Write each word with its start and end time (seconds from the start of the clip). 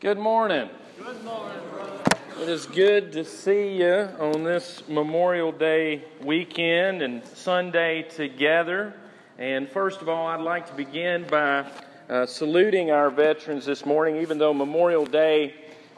Good 0.00 0.16
morning. 0.16 0.70
Good 0.96 1.24
morning, 1.24 1.58
brother. 1.72 2.00
It 2.40 2.48
is 2.48 2.66
good 2.66 3.10
to 3.14 3.24
see 3.24 3.78
you 3.78 4.08
on 4.20 4.44
this 4.44 4.84
Memorial 4.86 5.50
Day 5.50 6.04
weekend 6.22 7.02
and 7.02 7.24
Sunday 7.24 8.02
together. 8.02 8.94
And 9.38 9.68
first 9.68 10.00
of 10.00 10.08
all, 10.08 10.28
I'd 10.28 10.40
like 10.40 10.68
to 10.68 10.74
begin 10.74 11.26
by 11.28 11.68
uh, 12.08 12.26
saluting 12.26 12.92
our 12.92 13.10
veterans 13.10 13.66
this 13.66 13.84
morning, 13.84 14.22
even 14.22 14.38
though 14.38 14.54
Memorial 14.54 15.04
Day 15.04 15.52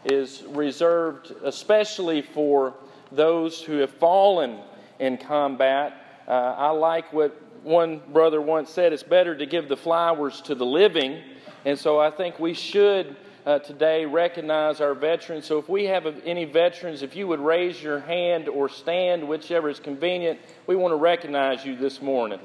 is 0.07 0.45
reserved 0.49 1.35
especially 1.45 2.23
for 2.23 2.73
those 3.13 3.61
who 3.61 3.81
have 3.81 3.91
fallen 3.91 4.61
in 4.99 5.19
combat. 5.19 6.23
Uh, 6.27 6.55
I 6.57 6.71
like 6.71 7.13
what 7.13 7.39
one 7.65 8.01
brother 8.15 8.41
once 8.41 8.71
said 8.71 8.95
it's 8.95 9.03
better 9.03 9.37
to 9.37 9.45
give 9.45 9.69
the 9.69 9.77
flowers 9.77 10.41
to 10.41 10.55
the 10.55 10.65
living. 10.65 11.21
And 11.67 11.79
so 11.79 12.01
I 12.01 12.11
think 12.11 12.41
we 12.41 12.55
should 12.55 13.15
uh, 13.47 13.59
today 13.59 14.05
recognize 14.05 14.81
our 14.81 14.95
veterans. 14.95 15.47
So 15.47 15.59
if 15.59 15.69
we 15.69 15.85
have 15.85 16.07
any 16.25 16.45
veterans, 16.45 17.03
if 17.03 17.17
you 17.17 17.27
would 17.29 17.41
raise 17.41 17.83
your 17.83 18.01
hand 18.01 18.49
or 18.49 18.69
stand, 18.69 19.27
whichever 19.27 19.69
is 19.69 19.81
convenient, 19.81 20.39
we 20.67 20.77
want 20.77 20.93
to 20.93 20.97
recognize 20.97 21.65
you 21.65 21.77
this 21.77 22.03
morning. 22.03 22.41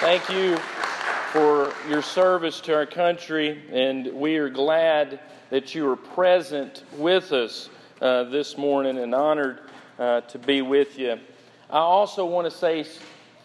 Thank 0.00 0.28
you 0.30 0.56
for 1.32 1.72
your 1.88 2.02
service 2.02 2.60
to 2.60 2.74
our 2.74 2.86
country, 2.86 3.60
and 3.72 4.06
we 4.14 4.36
are 4.36 4.48
glad 4.48 5.18
that 5.50 5.74
you 5.74 5.88
are 5.90 5.96
present 5.96 6.84
with 6.96 7.32
us 7.32 7.68
uh, 8.00 8.24
this 8.24 8.56
morning 8.56 8.98
and 8.98 9.14
honored 9.14 9.60
uh, 9.98 10.20
to 10.22 10.38
be 10.38 10.62
with 10.62 10.98
you. 10.98 11.18
I 11.68 11.78
also 11.78 12.24
want 12.24 12.50
to 12.50 12.56
say 12.56 12.86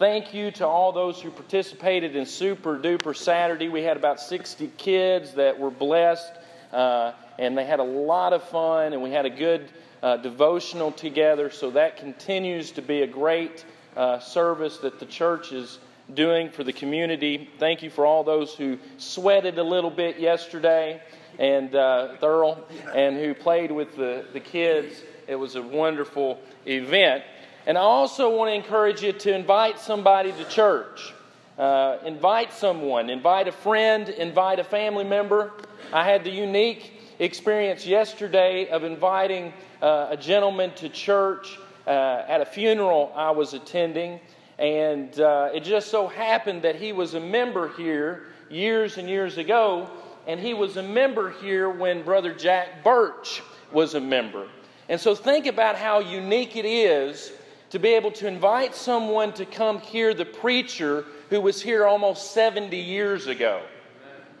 thank 0.02 0.34
you 0.34 0.50
to 0.50 0.66
all 0.66 0.90
those 0.90 1.22
who 1.22 1.30
participated 1.30 2.16
in 2.16 2.26
Super 2.26 2.76
Duper 2.76 3.16
Saturday. 3.16 3.68
We 3.68 3.84
had 3.84 3.96
about 3.96 4.18
60 4.18 4.72
kids 4.76 5.34
that 5.34 5.60
were 5.60 5.70
blessed, 5.70 6.32
uh, 6.72 7.12
and 7.38 7.56
they 7.56 7.64
had 7.64 7.78
a 7.78 7.84
lot 7.84 8.32
of 8.32 8.42
fun, 8.48 8.94
and 8.94 9.00
we 9.00 9.12
had 9.12 9.26
a 9.26 9.30
good 9.30 9.68
uh, 10.02 10.16
devotional 10.16 10.90
together. 10.90 11.50
So 11.50 11.70
that 11.70 11.98
continues 11.98 12.72
to 12.72 12.82
be 12.82 13.02
a 13.02 13.06
great 13.06 13.64
uh, 13.96 14.18
service 14.18 14.78
that 14.78 14.98
the 14.98 15.06
church 15.06 15.52
is 15.52 15.78
doing 16.12 16.50
for 16.50 16.64
the 16.64 16.72
community. 16.72 17.48
Thank 17.60 17.84
you 17.84 17.90
for 17.90 18.04
all 18.04 18.24
those 18.24 18.56
who 18.56 18.80
sweated 18.98 19.60
a 19.60 19.64
little 19.64 19.88
bit 19.88 20.18
yesterday 20.18 21.00
and 21.38 21.72
uh, 21.76 22.16
Thurl 22.20 22.58
and 22.92 23.14
who 23.18 23.34
played 23.34 23.70
with 23.70 23.94
the, 23.94 24.26
the 24.32 24.40
kids. 24.40 25.00
It 25.28 25.36
was 25.36 25.54
a 25.54 25.62
wonderful 25.62 26.40
event. 26.66 27.22
And 27.64 27.78
I 27.78 27.82
also 27.82 28.36
want 28.36 28.50
to 28.50 28.54
encourage 28.54 29.02
you 29.02 29.12
to 29.12 29.32
invite 29.32 29.78
somebody 29.78 30.32
to 30.32 30.44
church. 30.48 31.12
Uh, 31.56 31.98
invite 32.04 32.52
someone, 32.52 33.08
invite 33.08 33.46
a 33.46 33.52
friend, 33.52 34.08
invite 34.08 34.58
a 34.58 34.64
family 34.64 35.04
member. 35.04 35.52
I 35.92 36.04
had 36.04 36.24
the 36.24 36.30
unique 36.30 37.00
experience 37.20 37.86
yesterday 37.86 38.68
of 38.68 38.82
inviting 38.82 39.52
uh, 39.80 40.08
a 40.10 40.16
gentleman 40.16 40.72
to 40.74 40.88
church 40.88 41.56
uh, 41.86 42.24
at 42.26 42.40
a 42.40 42.44
funeral 42.44 43.12
I 43.14 43.30
was 43.30 43.54
attending. 43.54 44.18
And 44.58 45.20
uh, 45.20 45.50
it 45.54 45.62
just 45.62 45.88
so 45.88 46.08
happened 46.08 46.62
that 46.62 46.74
he 46.74 46.92
was 46.92 47.14
a 47.14 47.20
member 47.20 47.68
here 47.68 48.24
years 48.50 48.98
and 48.98 49.08
years 49.08 49.38
ago, 49.38 49.88
and 50.26 50.40
he 50.40 50.52
was 50.52 50.78
a 50.78 50.82
member 50.82 51.30
here 51.30 51.70
when 51.70 52.02
Brother 52.02 52.34
Jack 52.34 52.82
Birch 52.82 53.40
was 53.70 53.94
a 53.94 54.00
member. 54.00 54.48
And 54.88 55.00
so 55.00 55.14
think 55.14 55.46
about 55.46 55.76
how 55.76 56.00
unique 56.00 56.56
it 56.56 56.64
is 56.64 57.32
to 57.72 57.78
be 57.78 57.88
able 57.94 58.12
to 58.12 58.26
invite 58.26 58.74
someone 58.74 59.32
to 59.32 59.46
come 59.46 59.80
hear 59.80 60.12
the 60.12 60.26
preacher 60.26 61.06
who 61.30 61.40
was 61.40 61.62
here 61.62 61.86
almost 61.86 62.32
70 62.32 62.76
years 62.76 63.28
ago. 63.28 63.62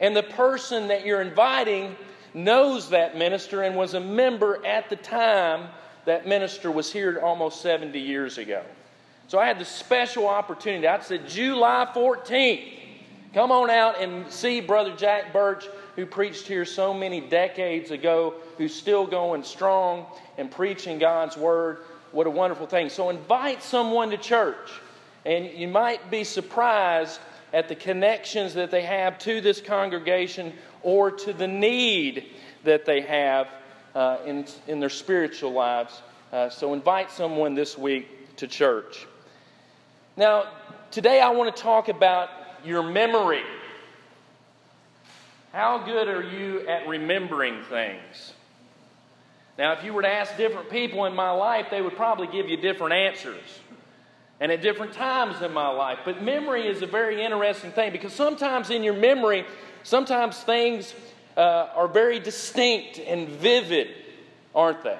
And 0.00 0.14
the 0.14 0.22
person 0.22 0.88
that 0.88 1.06
you're 1.06 1.22
inviting 1.22 1.96
knows 2.34 2.90
that 2.90 3.16
minister 3.16 3.62
and 3.62 3.74
was 3.74 3.94
a 3.94 4.00
member 4.00 4.64
at 4.66 4.90
the 4.90 4.96
time 4.96 5.70
that 6.04 6.26
minister 6.26 6.70
was 6.70 6.92
here 6.92 7.20
almost 7.20 7.62
70 7.62 7.98
years 7.98 8.36
ago. 8.36 8.62
So 9.28 9.38
I 9.38 9.46
had 9.46 9.58
the 9.58 9.64
special 9.64 10.26
opportunity. 10.26 10.86
I 10.86 11.00
said, 11.00 11.26
July 11.26 11.88
14th, 11.94 12.80
come 13.32 13.50
on 13.50 13.70
out 13.70 13.98
and 13.98 14.30
see 14.30 14.60
Brother 14.60 14.94
Jack 14.94 15.32
Birch, 15.32 15.64
who 15.96 16.04
preached 16.04 16.46
here 16.46 16.66
so 16.66 16.92
many 16.92 17.22
decades 17.22 17.92
ago, 17.92 18.34
who's 18.58 18.74
still 18.74 19.06
going 19.06 19.42
strong 19.42 20.04
and 20.36 20.50
preaching 20.50 20.98
God's 20.98 21.38
Word. 21.38 21.78
What 22.12 22.26
a 22.26 22.30
wonderful 22.30 22.66
thing. 22.66 22.90
So 22.90 23.10
invite 23.10 23.62
someone 23.62 24.10
to 24.10 24.18
church, 24.18 24.70
and 25.24 25.46
you 25.46 25.66
might 25.66 26.10
be 26.10 26.24
surprised 26.24 27.20
at 27.52 27.68
the 27.68 27.74
connections 27.74 28.54
that 28.54 28.70
they 28.70 28.82
have 28.82 29.18
to 29.20 29.40
this 29.40 29.60
congregation 29.60 30.52
or 30.82 31.10
to 31.10 31.32
the 31.32 31.46
need 31.46 32.26
that 32.64 32.84
they 32.84 33.00
have 33.00 33.48
uh, 33.94 34.18
in, 34.24 34.46
in 34.66 34.80
their 34.80 34.90
spiritual 34.90 35.52
lives. 35.52 36.02
Uh, 36.32 36.48
so 36.48 36.74
invite 36.74 37.10
someone 37.10 37.54
this 37.54 37.76
week 37.76 38.36
to 38.36 38.46
church. 38.46 39.06
Now, 40.16 40.52
today 40.90 41.20
I 41.20 41.30
want 41.30 41.54
to 41.54 41.62
talk 41.62 41.88
about 41.88 42.30
your 42.64 42.82
memory. 42.82 43.42
How 45.52 45.78
good 45.78 46.08
are 46.08 46.22
you 46.22 46.66
at 46.66 46.88
remembering 46.88 47.62
things? 47.64 48.32
Now, 49.58 49.72
if 49.72 49.84
you 49.84 49.92
were 49.92 50.02
to 50.02 50.08
ask 50.08 50.36
different 50.36 50.70
people 50.70 51.04
in 51.04 51.14
my 51.14 51.30
life, 51.30 51.66
they 51.70 51.82
would 51.82 51.96
probably 51.96 52.26
give 52.26 52.48
you 52.48 52.56
different 52.56 52.94
answers 52.94 53.60
and 54.40 54.50
at 54.50 54.60
different 54.62 54.92
times 54.92 55.40
in 55.42 55.52
my 55.52 55.68
life. 55.68 55.98
But 56.04 56.22
memory 56.22 56.66
is 56.66 56.82
a 56.82 56.86
very 56.86 57.22
interesting 57.22 57.70
thing 57.70 57.92
because 57.92 58.12
sometimes 58.12 58.70
in 58.70 58.82
your 58.82 58.94
memory, 58.94 59.44
sometimes 59.84 60.38
things 60.38 60.94
uh, 61.36 61.68
are 61.74 61.86
very 61.86 62.18
distinct 62.18 62.98
and 62.98 63.28
vivid, 63.28 63.88
aren't 64.54 64.82
they? 64.82 64.98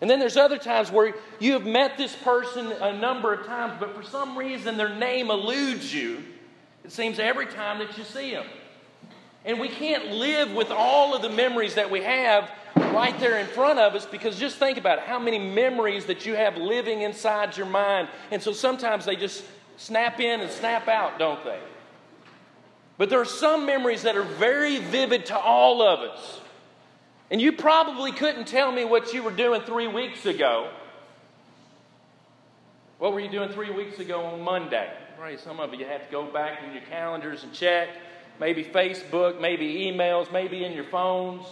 And 0.00 0.10
then 0.10 0.18
there's 0.18 0.36
other 0.36 0.58
times 0.58 0.90
where 0.90 1.14
you 1.38 1.52
have 1.52 1.64
met 1.64 1.96
this 1.96 2.16
person 2.16 2.72
a 2.72 2.92
number 2.92 3.32
of 3.32 3.46
times, 3.46 3.74
but 3.78 3.94
for 3.94 4.02
some 4.02 4.36
reason 4.36 4.76
their 4.76 4.92
name 4.92 5.30
eludes 5.30 5.94
you. 5.94 6.24
It 6.82 6.90
seems 6.90 7.20
every 7.20 7.46
time 7.46 7.78
that 7.78 7.96
you 7.96 8.02
see 8.02 8.32
them. 8.32 8.46
And 9.44 9.58
we 9.58 9.68
can't 9.68 10.12
live 10.12 10.52
with 10.52 10.70
all 10.70 11.14
of 11.14 11.22
the 11.22 11.28
memories 11.28 11.74
that 11.74 11.90
we 11.90 12.02
have 12.02 12.50
right 12.76 13.18
there 13.18 13.38
in 13.38 13.46
front 13.46 13.78
of 13.78 13.94
us 13.94 14.06
because 14.06 14.38
just 14.38 14.56
think 14.56 14.78
about 14.78 14.98
it, 14.98 15.04
how 15.04 15.18
many 15.18 15.38
memories 15.38 16.06
that 16.06 16.24
you 16.26 16.34
have 16.34 16.56
living 16.56 17.02
inside 17.02 17.56
your 17.56 17.66
mind. 17.66 18.08
And 18.30 18.40
so 18.42 18.52
sometimes 18.52 19.04
they 19.04 19.16
just 19.16 19.44
snap 19.78 20.20
in 20.20 20.40
and 20.40 20.50
snap 20.50 20.86
out, 20.88 21.18
don't 21.18 21.42
they? 21.44 21.58
But 22.98 23.10
there 23.10 23.20
are 23.20 23.24
some 23.24 23.66
memories 23.66 24.02
that 24.02 24.16
are 24.16 24.22
very 24.22 24.78
vivid 24.78 25.26
to 25.26 25.38
all 25.38 25.82
of 25.82 26.00
us. 26.00 26.40
And 27.30 27.40
you 27.40 27.52
probably 27.52 28.12
couldn't 28.12 28.46
tell 28.46 28.70
me 28.70 28.84
what 28.84 29.12
you 29.12 29.22
were 29.22 29.30
doing 29.30 29.62
three 29.62 29.88
weeks 29.88 30.26
ago. 30.26 30.70
What 32.98 33.12
were 33.14 33.20
you 33.20 33.30
doing 33.30 33.48
three 33.48 33.70
weeks 33.70 33.98
ago 33.98 34.20
on 34.26 34.42
Monday? 34.42 34.92
Right, 35.18 35.40
some 35.40 35.58
of 35.58 35.74
you 35.74 35.84
have 35.86 36.04
to 36.04 36.12
go 36.12 36.24
back 36.24 36.62
in 36.62 36.72
your 36.72 36.82
calendars 36.82 37.42
and 37.42 37.52
check. 37.52 37.88
Maybe 38.42 38.64
Facebook, 38.64 39.40
maybe 39.40 39.86
emails, 39.86 40.32
maybe 40.32 40.64
in 40.64 40.72
your 40.72 40.82
phones. 40.82 41.46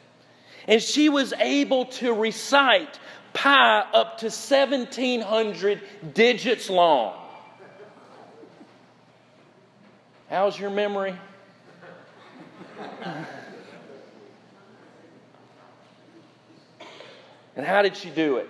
And 0.68 0.82
she 0.82 1.08
was 1.08 1.32
able 1.40 1.86
to 1.86 2.12
recite 2.12 3.00
pi 3.32 3.86
up 3.94 4.18
to 4.18 4.26
1,700 4.26 5.80
digits 6.12 6.68
long. 6.68 7.21
How's 10.32 10.58
your 10.58 10.70
memory? 10.70 11.14
and 17.54 17.66
how 17.66 17.82
did 17.82 17.94
she 17.94 18.08
do 18.08 18.38
it? 18.38 18.48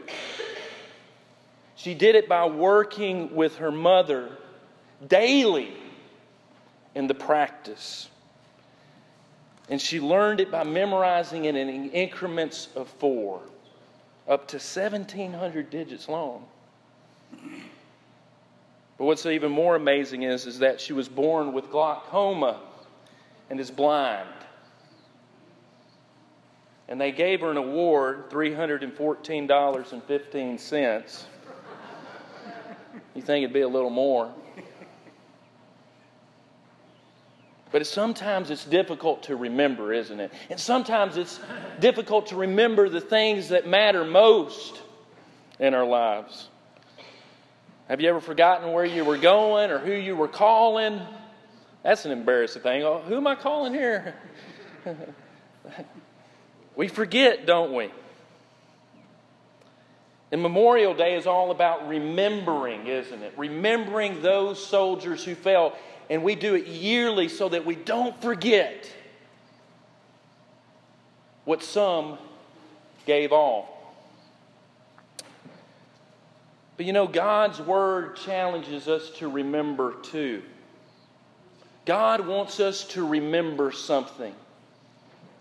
She 1.74 1.94
did 1.94 2.14
it 2.14 2.28
by 2.28 2.46
working 2.46 3.34
with 3.34 3.56
her 3.56 3.72
mother 3.72 4.30
daily 5.08 5.72
in 6.94 7.08
the 7.08 7.14
practice. 7.14 8.08
And 9.68 9.80
she 9.80 9.98
learned 9.98 10.38
it 10.38 10.52
by 10.52 10.62
memorizing 10.62 11.46
it 11.46 11.56
in 11.56 11.90
increments 11.90 12.68
of 12.76 12.86
four, 12.86 13.42
up 14.28 14.46
to 14.46 14.58
1,700 14.58 15.68
digits 15.68 16.08
long. 16.08 16.44
But 18.98 19.04
what's 19.04 19.24
even 19.26 19.50
more 19.50 19.76
amazing 19.76 20.22
is, 20.22 20.46
is 20.46 20.60
that 20.60 20.80
she 20.80 20.92
was 20.92 21.08
born 21.08 21.52
with 21.52 21.70
glaucoma 21.70 22.60
and 23.50 23.58
is 23.58 23.70
blind. 23.70 24.28
And 26.88 27.00
they 27.00 27.12
gave 27.12 27.40
her 27.40 27.50
an 27.50 27.56
award, 27.56 28.30
$314.15. 28.30 31.24
You 33.14 33.22
think 33.22 33.44
it'd 33.44 33.54
be 33.54 33.60
a 33.60 33.68
little 33.68 33.90
more. 33.90 34.34
But 37.70 37.86
sometimes 37.86 38.50
it's 38.50 38.64
difficult 38.66 39.22
to 39.24 39.36
remember, 39.36 39.92
isn't 39.94 40.20
it? 40.20 40.30
And 40.50 40.60
sometimes 40.60 41.16
it's 41.16 41.40
difficult 41.80 42.26
to 42.26 42.36
remember 42.36 42.90
the 42.90 43.00
things 43.00 43.48
that 43.48 43.66
matter 43.66 44.04
most 44.04 44.82
in 45.58 45.72
our 45.72 45.86
lives. 45.86 46.48
Have 47.88 48.00
you 48.00 48.08
ever 48.08 48.20
forgotten 48.20 48.72
where 48.72 48.84
you 48.84 49.04
were 49.04 49.18
going 49.18 49.70
or 49.70 49.78
who 49.78 49.92
you 49.92 50.16
were 50.16 50.28
calling? 50.28 51.00
That's 51.82 52.04
an 52.04 52.12
embarrassing 52.12 52.62
thing. 52.62 52.82
Oh, 52.82 53.00
who 53.00 53.16
am 53.16 53.26
I 53.26 53.34
calling 53.34 53.74
here? 53.74 54.14
we 56.76 56.88
forget, 56.88 57.44
don't 57.44 57.74
we? 57.74 57.90
And 60.30 60.40
Memorial 60.40 60.94
Day 60.94 61.16
is 61.16 61.26
all 61.26 61.50
about 61.50 61.88
remembering, 61.88 62.86
isn't 62.86 63.22
it? 63.22 63.34
Remembering 63.36 64.22
those 64.22 64.64
soldiers 64.64 65.24
who 65.24 65.34
fell 65.34 65.76
and 66.08 66.22
we 66.22 66.34
do 66.34 66.54
it 66.54 66.66
yearly 66.66 67.28
so 67.28 67.48
that 67.48 67.64
we 67.64 67.74
don't 67.74 68.20
forget 68.20 68.90
what 71.44 71.62
some 71.62 72.18
gave 73.06 73.32
all. 73.32 73.81
But 76.76 76.86
you 76.86 76.92
know, 76.92 77.06
God's 77.06 77.60
Word 77.60 78.16
challenges 78.16 78.88
us 78.88 79.10
to 79.16 79.28
remember 79.28 79.94
too. 80.02 80.42
God 81.84 82.26
wants 82.26 82.60
us 82.60 82.84
to 82.88 83.06
remember 83.06 83.72
something. 83.72 84.34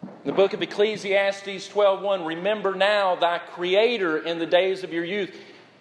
In 0.04 0.10
the 0.26 0.34
book 0.34 0.54
of 0.54 0.62
Ecclesiastes 0.62 1.70
12:1, 1.70 2.26
remember 2.26 2.76
now 2.76 3.16
thy 3.16 3.38
creator 3.38 4.18
in 4.18 4.40
the 4.40 4.46
days 4.46 4.84
of 4.84 4.92
your 4.92 5.06
youth. 5.06 5.36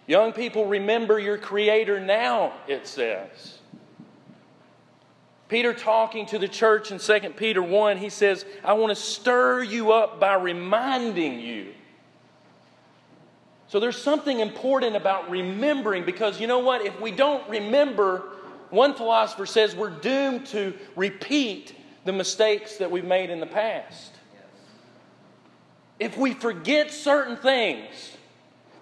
Young 0.06 0.32
people, 0.32 0.66
remember 0.66 1.18
your 1.18 1.38
creator 1.38 2.00
now, 2.00 2.52
it 2.66 2.86
says. 2.86 3.58
Peter 5.48 5.74
talking 5.74 6.26
to 6.26 6.38
the 6.38 6.48
church 6.48 6.92
in 6.92 6.98
2 6.98 7.30
Peter 7.30 7.62
1, 7.62 7.96
he 7.96 8.08
says, 8.08 8.44
I 8.64 8.74
want 8.74 8.90
to 8.90 8.94
stir 8.94 9.62
you 9.62 9.92
up 9.92 10.20
by 10.20 10.34
reminding 10.34 11.40
you. 11.40 11.72
So 13.70 13.78
there's 13.78 14.02
something 14.02 14.40
important 14.40 14.96
about 14.96 15.30
remembering 15.30 16.04
because 16.04 16.40
you 16.40 16.48
know 16.48 16.58
what? 16.58 16.84
If 16.84 17.00
we 17.00 17.12
don't 17.12 17.48
remember, 17.48 18.24
one 18.70 18.94
philosopher 18.94 19.46
says 19.46 19.76
we're 19.76 19.90
doomed 19.90 20.46
to 20.46 20.74
repeat 20.96 21.76
the 22.04 22.12
mistakes 22.12 22.78
that 22.78 22.90
we've 22.90 23.04
made 23.04 23.30
in 23.30 23.38
the 23.38 23.46
past. 23.46 24.12
If 26.00 26.18
we 26.18 26.34
forget 26.34 26.90
certain 26.90 27.36
things, 27.36 28.16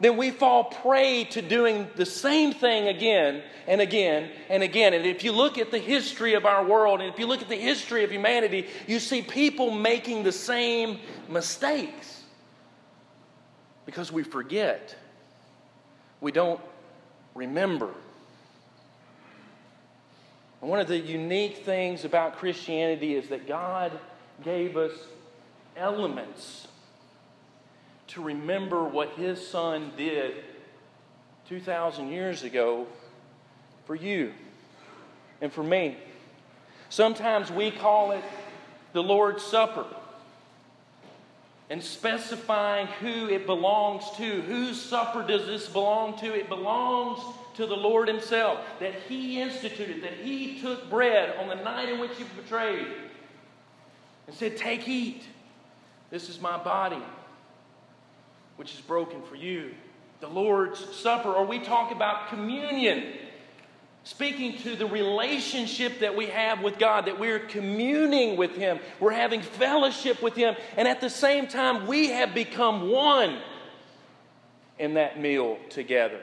then 0.01 0.17
we 0.17 0.31
fall 0.31 0.65
prey 0.65 1.25
to 1.33 1.43
doing 1.43 1.91
the 1.97 2.07
same 2.07 2.55
thing 2.55 2.89
again 2.89 3.43
and 3.67 3.83
again 3.83 4.31
and 4.49 4.63
again. 4.63 4.95
And 4.95 5.05
if 5.05 5.23
you 5.23 5.33
look 5.33 5.59
at 5.59 5.71
the 5.71 5.79
history 5.79 6.33
of 6.33 6.47
our 6.47 6.65
world, 6.65 7.03
and 7.03 7.13
if 7.13 7.19
you 7.19 7.27
look 7.27 7.43
at 7.43 7.51
the 7.51 7.57
history 7.57 8.05
of 8.05 8.11
humanity, 8.11 8.67
you 8.87 9.01
see 9.01 9.21
people 9.21 9.71
making 9.71 10.23
the 10.23 10.33
same 10.33 10.99
mistakes 11.29 12.18
because 13.89 14.13
we 14.13 14.23
forget. 14.23 14.95
We 16.21 16.31
don't 16.31 16.61
remember. 17.35 17.89
And 20.61 20.69
one 20.69 20.79
of 20.79 20.89
the 20.89 20.99
unique 20.99 21.65
things 21.65 22.05
about 22.05 22.37
Christianity 22.37 23.15
is 23.15 23.29
that 23.29 23.49
God 23.49 23.99
gave 24.45 24.77
us 24.77 24.93
elements 25.75 26.69
to 28.09 28.23
remember 28.23 28.85
what 28.85 29.13
his 29.13 29.49
son 29.49 29.91
did 29.97 30.35
2,000 31.49 32.11
years 32.11 32.43
ago 32.43 32.87
for 33.87 33.95
you 33.95 34.35
and 35.41 35.51
for 35.51 35.63
me. 35.63 35.97
Sometimes 36.91 37.51
we 37.51 37.71
call 37.71 38.11
it 38.11 38.25
the 38.93 39.03
Lord's 39.03 39.43
Supper 39.43 39.87
and 41.71 41.83
specifying 41.83 42.87
who 42.87 43.29
it 43.29 43.47
belongs 43.47 44.05
to. 44.17 44.41
Whose 44.43 44.81
supper 44.81 45.23
does 45.23 45.47
this 45.47 45.69
belong 45.69 46.19
to? 46.19 46.35
It 46.35 46.49
belongs 46.49 47.21
to 47.57 47.67
the 47.67 47.77
Lord 47.77 48.09
Himself, 48.09 48.61
that 48.81 48.95
He 49.09 49.41
instituted, 49.41 50.03
that 50.03 50.15
He 50.15 50.61
took 50.61 50.89
bread 50.89 51.37
on 51.39 51.49
the 51.49 51.57
night 51.57 51.89
in 51.89 51.99
which 51.99 52.17
He 52.17 52.25
was 52.25 52.33
betrayed 52.33 52.87
and 54.27 54.37
said, 54.37 54.57
Take, 54.57 54.89
eat. 54.89 55.25
This 56.11 56.29
is 56.31 56.41
my 56.41 56.57
body 56.57 57.03
which 58.57 58.75
is 58.75 58.81
broken 58.81 59.23
for 59.23 59.37
you. 59.37 59.75
The 60.21 60.29
Lord's 60.29 60.85
Supper, 60.97 61.33
or 61.33 61.47
we 61.47 61.61
talk 61.61 61.93
about 61.93 62.29
communion, 62.29 63.13
speaking 64.09 64.57
to 64.57 64.75
the 64.75 64.87
relationship 64.87 65.99
that 66.01 66.17
we 66.17 66.25
have 66.29 66.63
with 66.63 66.79
God, 66.79 67.05
that 67.05 67.21
we're 67.21 67.41
communing 67.41 68.39
with 68.39 68.57
Him, 68.57 68.79
we're 69.01 69.13
having 69.13 69.43
fellowship 69.43 70.23
with 70.23 70.35
Him, 70.35 70.57
and 70.79 70.89
at 70.89 71.03
the 71.03 71.11
same 71.11 71.47
time, 71.47 71.87
we 71.87 72.09
have 72.09 72.33
become 72.33 72.89
one 72.89 73.39
in 74.79 74.95
that 74.95 75.21
meal 75.21 75.59
together. 75.69 76.21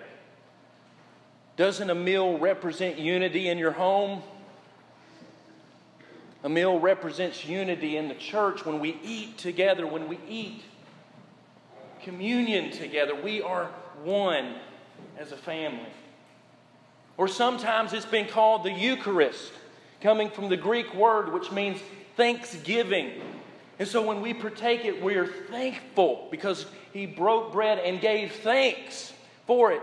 Doesn't 1.58 1.92
a 1.92 1.96
meal 1.96 2.40
represent 2.40 2.98
unity 2.98 3.50
in 3.50 3.60
your 3.60 3.72
home? 3.72 4.24
A 6.44 6.50
meal 6.50 6.80
represents 6.80 7.46
unity 7.46 7.98
in 7.98 8.08
the 8.08 8.16
church 8.16 8.66
when 8.66 8.80
we 8.80 9.00
eat 9.04 9.38
together, 9.38 9.86
when 9.86 10.08
we 10.08 10.18
eat 10.28 10.64
communion 12.02 12.72
together. 12.72 13.14
We 13.14 13.44
are 13.44 13.66
one 14.04 14.56
as 15.20 15.32
a 15.32 15.38
family. 15.38 15.86
Or 17.18 17.28
sometimes 17.28 17.94
it's 17.94 18.06
been 18.06 18.28
called 18.28 18.64
the 18.64 18.72
Eucharist, 18.72 19.52
coming 20.02 20.30
from 20.30 20.50
the 20.50 20.58
Greek 20.58 20.94
word 20.94 21.32
which 21.34 21.52
means 21.52 21.80
thanksgiving. 22.18 23.22
And 23.80 23.88
so 23.88 24.02
when 24.02 24.22
we 24.22 24.34
partake 24.34 24.86
it, 24.86 25.02
we 25.02 25.16
are 25.16 25.28
thankful 25.28 26.28
because 26.32 26.66
he 26.94 27.06
broke 27.06 27.52
bread 27.52 27.80
and 27.80 28.00
gave 28.00 28.32
thanks 28.32 29.14
for 29.48 29.72
it. 29.72 29.82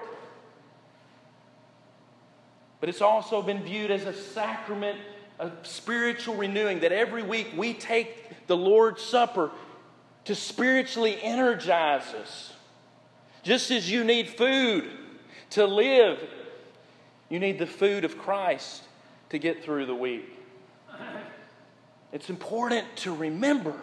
But 2.81 2.89
it's 2.89 3.03
also 3.03 3.43
been 3.43 3.63
viewed 3.63 3.91
as 3.91 4.05
a 4.05 4.13
sacrament 4.13 4.99
of 5.39 5.53
spiritual 5.63 6.37
renewing, 6.37 6.81
that 6.81 6.93
every 6.93 7.23
week 7.23 7.53
we 7.57 7.75
take 7.75 8.47
the 8.47 8.57
Lord's 8.57 9.03
Supper 9.03 9.51
to 10.25 10.35
spiritually 10.35 11.19
energize 11.23 12.15
us. 12.15 12.53
Just 13.43 13.71
as 13.71 13.91
you 13.91 14.05
need 14.05 14.29
food 14.29 14.89
to 15.51 15.67
live, 15.67 16.23
you 17.33 17.41
need 17.41 17.59
the 17.59 17.67
food 17.67 18.05
of 18.05 18.19
Christ 18.19 18.83
to 19.31 19.39
get 19.39 19.65
through 19.65 19.87
the 19.87 19.95
week. 19.95 20.39
It's 22.13 22.29
important 22.29 22.87
to 22.97 23.15
remember. 23.15 23.75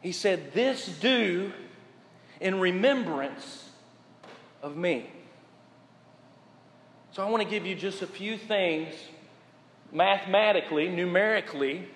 He 0.00 0.12
said, 0.12 0.54
This 0.54 0.86
do 0.86 1.52
in 2.40 2.60
remembrance 2.60 3.68
of 4.62 4.74
me. 4.74 5.10
So 7.12 7.22
I 7.22 7.28
want 7.28 7.42
to 7.42 7.48
give 7.48 7.66
you 7.66 7.74
just 7.74 8.00
a 8.00 8.06
few 8.06 8.38
things 8.38 8.94
mathematically, 9.92 10.88
numerically. 10.88 11.86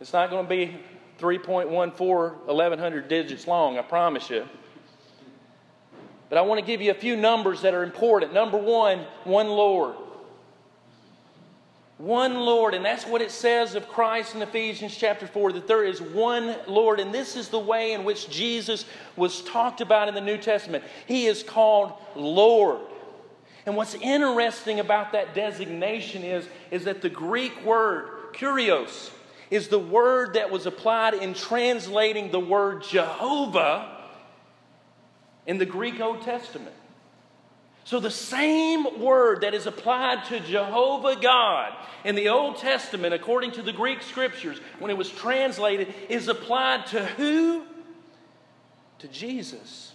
It's 0.00 0.12
not 0.12 0.30
going 0.30 0.46
to 0.46 0.50
be 0.50 0.76
3.14, 1.20 2.46
1100 2.46 3.08
digits 3.08 3.46
long, 3.46 3.78
I 3.78 3.82
promise 3.82 4.28
you. 4.28 4.48
But 6.28 6.38
I 6.38 6.42
want 6.42 6.60
to 6.60 6.66
give 6.66 6.80
you 6.80 6.90
a 6.90 6.94
few 6.94 7.16
numbers 7.16 7.62
that 7.62 7.74
are 7.74 7.82
important. 7.82 8.34
Number 8.34 8.58
one, 8.58 9.00
one 9.24 9.48
Lord. 9.48 9.94
One 11.96 12.34
Lord, 12.34 12.74
and 12.74 12.84
that's 12.84 13.06
what 13.06 13.22
it 13.22 13.32
says 13.32 13.74
of 13.74 13.88
Christ 13.88 14.36
in 14.36 14.42
Ephesians 14.42 14.96
chapter 14.96 15.26
4 15.26 15.52
that 15.52 15.66
there 15.66 15.82
is 15.82 16.00
one 16.00 16.54
Lord, 16.68 17.00
and 17.00 17.12
this 17.12 17.34
is 17.34 17.48
the 17.48 17.58
way 17.58 17.92
in 17.92 18.04
which 18.04 18.30
Jesus 18.30 18.84
was 19.16 19.42
talked 19.42 19.80
about 19.80 20.06
in 20.06 20.14
the 20.14 20.20
New 20.20 20.36
Testament. 20.36 20.84
He 21.06 21.26
is 21.26 21.42
called 21.42 21.92
Lord. 22.14 22.80
And 23.66 23.74
what's 23.74 23.94
interesting 23.94 24.78
about 24.78 25.10
that 25.12 25.34
designation 25.34 26.22
is, 26.22 26.46
is 26.70 26.84
that 26.84 27.02
the 27.02 27.10
Greek 27.10 27.64
word, 27.64 28.32
kurios, 28.32 29.10
is 29.50 29.66
the 29.66 29.78
word 29.78 30.34
that 30.34 30.50
was 30.50 30.66
applied 30.66 31.14
in 31.14 31.34
translating 31.34 32.30
the 32.30 32.38
word 32.38 32.84
Jehovah 32.84 33.97
in 35.48 35.58
the 35.58 35.66
Greek 35.66 35.98
Old 35.98 36.22
Testament. 36.22 36.76
So, 37.82 37.98
the 37.98 38.10
same 38.10 39.00
word 39.00 39.40
that 39.40 39.54
is 39.54 39.66
applied 39.66 40.26
to 40.26 40.40
Jehovah 40.40 41.16
God 41.20 41.72
in 42.04 42.14
the 42.14 42.28
Old 42.28 42.58
Testament, 42.58 43.14
according 43.14 43.52
to 43.52 43.62
the 43.62 43.72
Greek 43.72 44.02
scriptures, 44.02 44.60
when 44.78 44.90
it 44.90 44.98
was 44.98 45.10
translated, 45.10 45.92
is 46.10 46.28
applied 46.28 46.86
to 46.88 47.02
who? 47.02 47.64
To 48.98 49.08
Jesus. 49.08 49.94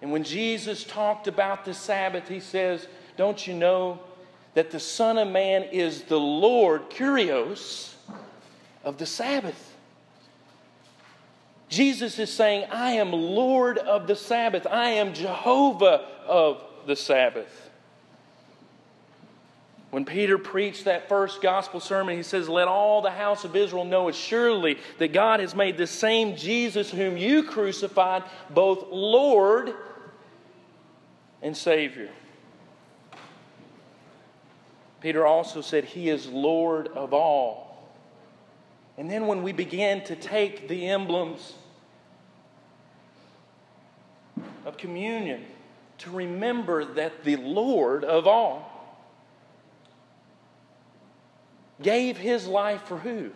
And 0.00 0.12
when 0.12 0.22
Jesus 0.22 0.84
talked 0.84 1.26
about 1.26 1.64
the 1.64 1.74
Sabbath, 1.74 2.28
he 2.28 2.38
says, 2.38 2.86
Don't 3.16 3.44
you 3.44 3.52
know 3.52 3.98
that 4.54 4.70
the 4.70 4.78
Son 4.78 5.18
of 5.18 5.26
Man 5.26 5.64
is 5.64 6.02
the 6.04 6.20
Lord, 6.20 6.88
Kurios, 6.90 7.94
of 8.84 8.96
the 8.98 9.06
Sabbath? 9.06 9.67
Jesus 11.68 12.18
is 12.18 12.32
saying, 12.32 12.66
I 12.70 12.92
am 12.92 13.12
Lord 13.12 13.78
of 13.78 14.06
the 14.06 14.16
Sabbath. 14.16 14.66
I 14.66 14.90
am 14.90 15.12
Jehovah 15.12 16.06
of 16.26 16.62
the 16.86 16.96
Sabbath. 16.96 17.68
When 19.90 20.04
Peter 20.04 20.36
preached 20.36 20.84
that 20.84 21.08
first 21.08 21.40
gospel 21.40 21.80
sermon, 21.80 22.16
he 22.16 22.22
says, 22.22 22.48
Let 22.48 22.68
all 22.68 23.00
the 23.00 23.10
house 23.10 23.44
of 23.44 23.56
Israel 23.56 23.84
know 23.84 24.08
assuredly 24.08 24.78
that 24.98 25.12
God 25.12 25.40
has 25.40 25.54
made 25.54 25.78
the 25.78 25.86
same 25.86 26.36
Jesus 26.36 26.90
whom 26.90 27.16
you 27.16 27.42
crucified 27.42 28.24
both 28.50 28.86
Lord 28.90 29.72
and 31.42 31.56
Savior. 31.56 32.10
Peter 35.00 35.26
also 35.26 35.60
said, 35.62 35.84
He 35.84 36.10
is 36.10 36.26
Lord 36.26 36.88
of 36.88 37.14
all. 37.14 37.67
And 38.98 39.08
then 39.08 39.28
when 39.28 39.44
we 39.44 39.52
begin 39.52 40.02
to 40.04 40.16
take 40.16 40.66
the 40.66 40.88
emblems 40.88 41.54
of 44.66 44.76
communion, 44.76 45.44
to 45.98 46.10
remember 46.10 46.84
that 46.84 47.22
the 47.22 47.36
Lord 47.36 48.04
of 48.04 48.26
all 48.26 48.96
gave 51.80 52.16
his 52.16 52.48
life 52.48 52.82
for 52.82 52.98
who? 52.98 53.30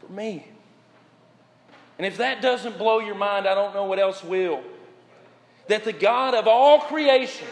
For 0.00 0.12
me. 0.12 0.46
And 1.98 2.06
if 2.06 2.18
that 2.18 2.40
doesn't 2.40 2.78
blow 2.78 3.00
your 3.00 3.16
mind, 3.16 3.48
I 3.48 3.54
don't 3.54 3.74
know 3.74 3.84
what 3.84 3.98
else 3.98 4.22
will. 4.22 4.62
That 5.66 5.84
the 5.84 5.92
God 5.92 6.34
of 6.34 6.46
all 6.46 6.78
creation 6.78 7.48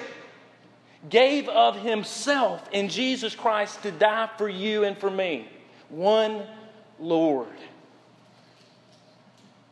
gave 1.11 1.49
of 1.49 1.77
himself 1.77 2.69
in 2.71 2.89
Jesus 2.89 3.35
Christ 3.35 3.83
to 3.83 3.91
die 3.91 4.31
for 4.39 4.49
you 4.49 4.85
and 4.85 4.97
for 4.97 5.11
me 5.11 5.49
one 5.89 6.43
Lord. 6.99 7.49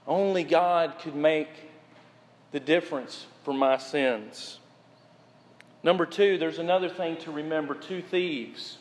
Only 0.06 0.44
God 0.44 0.98
could 1.00 1.14
make 1.14 1.48
the 2.52 2.60
difference 2.60 3.26
for 3.42 3.54
my 3.54 3.78
sins. 3.78 4.58
Number 5.82 6.06
two, 6.06 6.38
there's 6.38 6.58
another 6.58 6.88
thing 6.88 7.16
to 7.18 7.30
remember 7.30 7.74
two 7.74 8.02
thieves. 8.02 8.78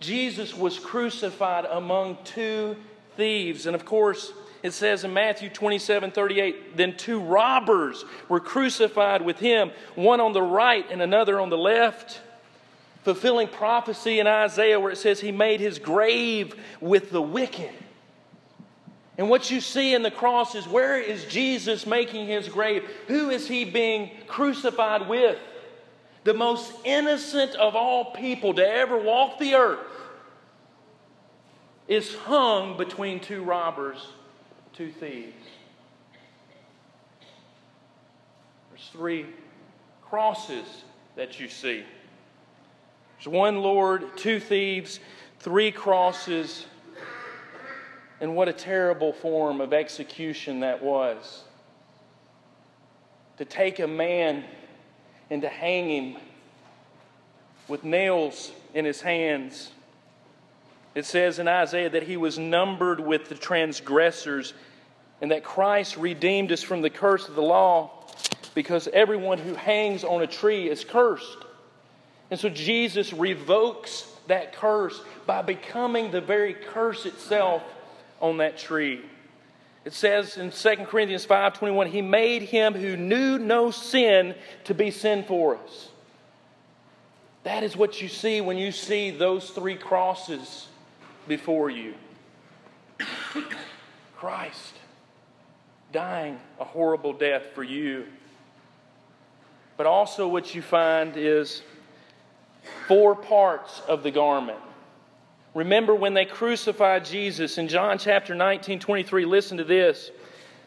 Jesus 0.00 0.54
was 0.54 0.78
crucified 0.78 1.64
among 1.64 2.18
two 2.24 2.76
thieves. 3.16 3.66
And 3.66 3.74
of 3.74 3.84
course, 3.84 4.32
it 4.62 4.72
says 4.72 5.04
in 5.04 5.12
Matthew 5.12 5.48
27 5.48 6.10
38, 6.10 6.76
then 6.76 6.96
two 6.96 7.20
robbers 7.20 8.04
were 8.28 8.40
crucified 8.40 9.22
with 9.22 9.38
him, 9.38 9.70
one 9.94 10.20
on 10.20 10.32
the 10.32 10.42
right 10.42 10.84
and 10.90 11.02
another 11.02 11.40
on 11.40 11.50
the 11.50 11.58
left 11.58 12.20
fulfilling 13.02 13.48
prophecy 13.48 14.20
in 14.20 14.26
Isaiah 14.26 14.78
where 14.78 14.92
it 14.92 14.98
says 14.98 15.20
he 15.20 15.32
made 15.32 15.60
his 15.60 15.78
grave 15.78 16.54
with 16.80 17.10
the 17.10 17.22
wicked. 17.22 17.70
And 19.16 19.28
what 19.28 19.50
you 19.50 19.60
see 19.60 19.94
in 19.94 20.02
the 20.02 20.10
cross 20.12 20.54
is 20.54 20.66
where 20.68 20.96
is 21.00 21.24
Jesus 21.24 21.86
making 21.86 22.28
his 22.28 22.48
grave? 22.48 22.88
Who 23.08 23.30
is 23.30 23.48
he 23.48 23.64
being 23.64 24.10
crucified 24.28 25.08
with? 25.08 25.38
The 26.22 26.34
most 26.34 26.72
innocent 26.84 27.54
of 27.56 27.74
all 27.74 28.12
people 28.12 28.54
to 28.54 28.66
ever 28.66 28.96
walk 28.96 29.38
the 29.38 29.54
earth 29.54 29.78
is 31.88 32.14
hung 32.14 32.76
between 32.76 33.18
two 33.18 33.42
robbers, 33.42 34.06
two 34.74 34.92
thieves. 34.92 35.32
There's 38.70 38.88
three 38.92 39.26
crosses 40.02 40.84
that 41.16 41.40
you 41.40 41.48
see. 41.48 41.82
There's 43.18 43.28
one 43.28 43.62
Lord, 43.62 44.16
two 44.16 44.38
thieves, 44.38 45.00
three 45.40 45.72
crosses, 45.72 46.66
and 48.20 48.36
what 48.36 48.48
a 48.48 48.52
terrible 48.52 49.12
form 49.12 49.60
of 49.60 49.72
execution 49.72 50.60
that 50.60 50.82
was. 50.82 51.42
To 53.38 53.44
take 53.44 53.80
a 53.80 53.88
man 53.88 54.44
and 55.30 55.42
to 55.42 55.48
hang 55.48 55.90
him 55.90 56.22
with 57.66 57.82
nails 57.82 58.52
in 58.72 58.84
his 58.84 59.00
hands. 59.00 59.72
It 60.94 61.04
says 61.04 61.40
in 61.40 61.48
Isaiah 61.48 61.90
that 61.90 62.04
he 62.04 62.16
was 62.16 62.38
numbered 62.38 63.00
with 63.00 63.28
the 63.28 63.34
transgressors 63.34 64.54
and 65.20 65.32
that 65.32 65.42
Christ 65.42 65.96
redeemed 65.96 66.52
us 66.52 66.62
from 66.62 66.82
the 66.82 66.90
curse 66.90 67.28
of 67.28 67.34
the 67.34 67.42
law 67.42 67.90
because 68.54 68.88
everyone 68.92 69.38
who 69.38 69.54
hangs 69.54 70.04
on 70.04 70.22
a 70.22 70.26
tree 70.26 70.70
is 70.70 70.84
cursed. 70.84 71.44
And 72.30 72.38
so 72.38 72.48
Jesus 72.48 73.12
revokes 73.12 74.10
that 74.26 74.52
curse 74.52 75.00
by 75.26 75.42
becoming 75.42 76.10
the 76.10 76.20
very 76.20 76.54
curse 76.54 77.06
itself 77.06 77.62
on 78.20 78.38
that 78.38 78.58
tree. 78.58 79.00
It 79.84 79.94
says 79.94 80.36
in 80.36 80.50
2 80.50 80.86
Corinthians 80.86 81.24
5:21, 81.24 81.86
he 81.86 82.02
made 82.02 82.42
him 82.42 82.74
who 82.74 82.96
knew 82.96 83.38
no 83.38 83.70
sin 83.70 84.34
to 84.64 84.74
be 84.74 84.90
sin 84.90 85.24
for 85.24 85.56
us. 85.56 85.88
That 87.44 87.62
is 87.62 87.76
what 87.76 88.02
you 88.02 88.08
see 88.08 88.40
when 88.42 88.58
you 88.58 88.72
see 88.72 89.10
those 89.10 89.50
three 89.50 89.76
crosses 89.76 90.68
before 91.26 91.70
you. 91.70 91.94
Christ 94.16 94.74
dying 95.92 96.38
a 96.60 96.64
horrible 96.64 97.12
death 97.12 97.54
for 97.54 97.62
you. 97.62 98.06
But 99.76 99.86
also 99.86 100.28
what 100.28 100.54
you 100.54 100.60
find 100.60 101.16
is 101.16 101.62
four 102.86 103.14
parts 103.14 103.80
of 103.88 104.02
the 104.02 104.10
garment. 104.10 104.58
Remember 105.54 105.94
when 105.94 106.14
they 106.14 106.24
crucified 106.24 107.04
Jesus 107.04 107.58
in 107.58 107.68
John 107.68 107.98
chapter 107.98 108.34
19, 108.34 108.78
23, 108.80 109.24
listen 109.24 109.58
to 109.58 109.64
this. 109.64 110.10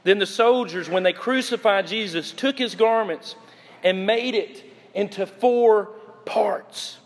Then 0.03 0.20
the 0.20 0.25
soldiers, 0.25 0.89
when 0.89 1.03
they 1.03 1.13
crucified 1.13 1.88
Jesus, 1.88 2.31
took 2.31 2.58
his 2.58 2.75
garments 2.75 3.36
and 3.84 4.05
made 4.05 4.36
it 4.36 4.63
into 4.93 5.25
four 5.25 5.86
parts. 6.25 6.98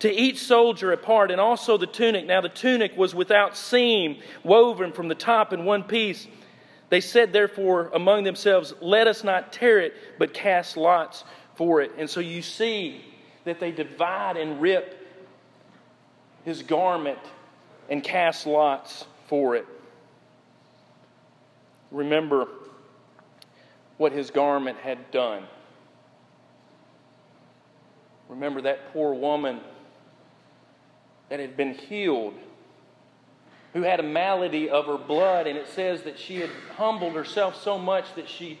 To 0.00 0.12
each 0.12 0.38
soldier 0.38 0.92
a 0.92 0.96
part, 0.96 1.30
and 1.30 1.40
also 1.40 1.76
the 1.76 1.86
tunic. 1.86 2.26
Now 2.26 2.40
the 2.40 2.48
tunic 2.48 2.96
was 2.96 3.14
without 3.14 3.56
seam, 3.56 4.18
woven 4.42 4.92
from 4.92 5.08
the 5.08 5.14
top 5.14 5.52
in 5.52 5.64
one 5.64 5.84
piece. 5.84 6.26
They 6.88 7.00
said, 7.00 7.32
therefore, 7.32 7.90
among 7.94 8.24
themselves, 8.24 8.74
Let 8.80 9.06
us 9.06 9.22
not 9.22 9.52
tear 9.52 9.78
it, 9.78 9.94
but 10.18 10.34
cast 10.34 10.76
lots 10.76 11.24
for 11.54 11.82
it. 11.82 11.92
And 11.98 12.08
so 12.08 12.20
you 12.20 12.42
see 12.42 13.04
that 13.44 13.60
they 13.60 13.72
divide 13.72 14.36
and 14.36 14.60
rip 14.60 14.96
his 16.44 16.62
garment 16.62 17.18
and 17.88 18.02
cast 18.02 18.46
lots 18.46 19.06
for 19.28 19.56
it. 19.56 19.66
Remember 21.90 22.46
what 23.96 24.12
his 24.12 24.30
garment 24.30 24.78
had 24.78 25.10
done. 25.10 25.44
Remember 28.28 28.62
that 28.62 28.92
poor 28.92 29.12
woman 29.12 29.60
that 31.28 31.40
had 31.40 31.56
been 31.56 31.74
healed, 31.74 32.34
who 33.72 33.82
had 33.82 34.00
a 34.00 34.04
malady 34.04 34.70
of 34.70 34.86
her 34.86 34.98
blood, 34.98 35.46
and 35.46 35.58
it 35.58 35.68
says 35.68 36.02
that 36.02 36.18
she 36.18 36.36
had 36.36 36.50
humbled 36.76 37.14
herself 37.14 37.60
so 37.60 37.76
much 37.76 38.14
that 38.14 38.28
she 38.28 38.58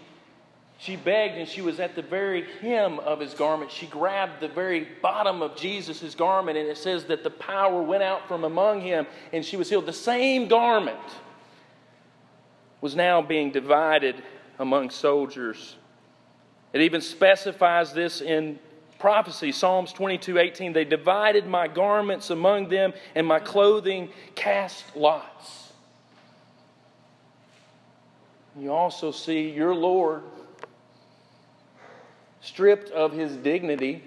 she 0.80 0.96
begged 0.96 1.36
and 1.36 1.46
she 1.46 1.60
was 1.60 1.78
at 1.78 1.94
the 1.94 2.00
very 2.00 2.46
hem 2.62 3.00
of 3.00 3.20
his 3.20 3.34
garment. 3.34 3.70
She 3.70 3.86
grabbed 3.86 4.40
the 4.40 4.48
very 4.48 4.88
bottom 5.02 5.42
of 5.42 5.54
Jesus' 5.54 6.14
garment, 6.14 6.56
and 6.56 6.66
it 6.66 6.78
says 6.78 7.04
that 7.04 7.22
the 7.22 7.28
power 7.28 7.82
went 7.82 8.02
out 8.02 8.26
from 8.26 8.44
among 8.44 8.80
him 8.80 9.06
and 9.30 9.44
she 9.44 9.58
was 9.58 9.68
healed. 9.68 9.84
The 9.84 9.92
same 9.92 10.48
garment 10.48 10.98
was 12.80 12.96
now 12.96 13.20
being 13.20 13.50
divided 13.50 14.22
among 14.58 14.88
soldiers. 14.88 15.76
It 16.72 16.80
even 16.80 17.02
specifies 17.02 17.92
this 17.92 18.22
in 18.22 18.58
prophecy 18.98 19.52
Psalms 19.52 19.92
22 19.92 20.38
18. 20.38 20.72
They 20.72 20.86
divided 20.86 21.46
my 21.46 21.68
garments 21.68 22.30
among 22.30 22.70
them, 22.70 22.94
and 23.14 23.26
my 23.26 23.38
clothing 23.38 24.08
cast 24.34 24.96
lots. 24.96 25.74
You 28.58 28.72
also 28.72 29.10
see 29.10 29.50
your 29.50 29.74
Lord 29.74 30.22
stripped 32.40 32.90
of 32.90 33.12
his 33.12 33.36
dignity, 33.36 34.02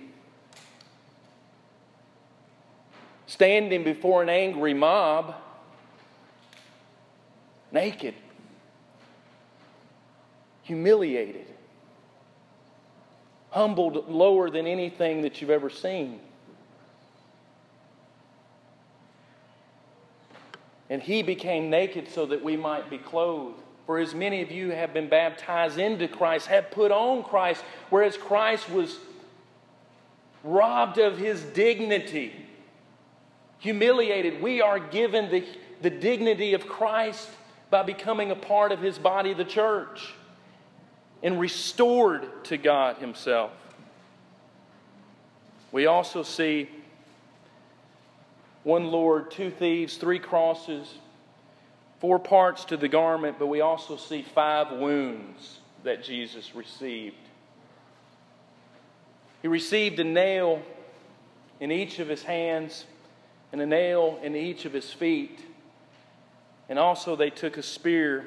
standing 3.27 3.83
before 3.83 4.21
an 4.21 4.29
angry 4.29 4.73
mob, 4.73 5.35
naked, 7.71 8.13
humiliated 10.63 11.47
humbled 13.53 14.09
lower 14.09 14.49
than 14.49 14.65
anything 14.65 15.21
that 15.21 15.39
you've 15.39 15.51
ever 15.51 15.69
seen. 15.69 16.19
And 20.89 21.01
he 21.01 21.21
became 21.21 21.69
naked 21.69 22.09
so 22.09 22.25
that 22.25 22.43
we 22.43 22.57
might 22.57 22.89
be 22.89 22.97
clothed. 22.97 23.61
For 23.85 23.99
as 23.99 24.15
many 24.15 24.41
of 24.41 24.51
you 24.51 24.71
have 24.71 24.93
been 24.93 25.09
baptized 25.09 25.77
into 25.77 26.07
Christ, 26.07 26.47
have 26.47 26.71
put 26.71 26.91
on 26.91 27.23
Christ, 27.23 27.63
whereas 27.89 28.15
Christ 28.15 28.69
was 28.69 28.97
robbed 30.43 30.97
of 30.97 31.17
his 31.17 31.41
dignity, 31.41 32.33
humiliated, 33.59 34.41
we 34.41 34.61
are 34.61 34.79
given 34.79 35.29
the, 35.29 35.43
the 35.81 35.89
dignity 35.89 36.53
of 36.53 36.67
Christ 36.67 37.29
by 37.69 37.83
becoming 37.83 38.31
a 38.31 38.35
part 38.35 38.71
of 38.71 38.81
his 38.81 38.97
body, 38.97 39.33
the 39.33 39.45
church 39.45 40.13
and 41.23 41.39
restored 41.39 42.43
to 42.43 42.57
God 42.57 42.97
Himself. 42.97 43.51
We 45.71 45.87
also 45.87 46.21
see 46.21 46.69
one 48.63 48.91
Lord, 48.91 49.31
two 49.31 49.49
thieves, 49.49 49.97
three 49.97 50.19
crosses, 50.19 50.93
four 52.03 52.19
parts 52.19 52.65
to 52.65 52.75
the 52.75 52.89
garment, 52.89 53.39
but 53.39 53.47
we 53.47 53.61
also 53.61 53.95
see 53.95 54.21
five 54.21 54.73
wounds 54.73 55.61
that 55.85 56.03
Jesus 56.03 56.53
received. 56.53 57.15
He 59.41 59.47
received 59.47 59.97
a 60.01 60.03
nail 60.03 60.61
in 61.61 61.71
each 61.71 61.99
of 61.99 62.09
his 62.09 62.21
hands 62.21 62.83
and 63.53 63.61
a 63.61 63.65
nail 63.65 64.19
in 64.21 64.35
each 64.35 64.65
of 64.65 64.73
his 64.73 64.91
feet. 64.91 65.39
And 66.67 66.77
also, 66.77 67.15
they 67.15 67.29
took 67.29 67.55
a 67.55 67.63
spear 67.63 68.25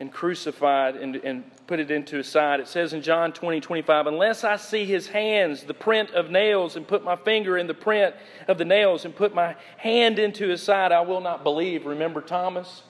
and 0.00 0.10
crucified 0.10 0.96
and, 0.96 1.16
and 1.16 1.44
put 1.66 1.78
it 1.78 1.90
into 1.90 2.16
his 2.16 2.26
side. 2.26 2.58
It 2.58 2.66
says 2.66 2.94
in 2.94 3.02
John 3.02 3.32
20, 3.32 3.60
25, 3.60 4.06
Unless 4.06 4.44
I 4.44 4.56
see 4.56 4.86
his 4.86 5.06
hands, 5.06 5.62
the 5.64 5.74
print 5.74 6.10
of 6.12 6.30
nails, 6.30 6.74
and 6.74 6.88
put 6.88 7.04
my 7.04 7.16
finger 7.16 7.58
in 7.58 7.66
the 7.66 7.74
print 7.74 8.14
of 8.48 8.56
the 8.56 8.64
nails, 8.64 9.04
and 9.04 9.14
put 9.14 9.34
my 9.34 9.54
hand 9.76 10.18
into 10.18 10.48
his 10.48 10.62
side, 10.62 10.90
I 10.90 11.02
will 11.02 11.20
not 11.20 11.44
believe. 11.44 11.84
Remember 11.84 12.22
Thomas? 12.22 12.82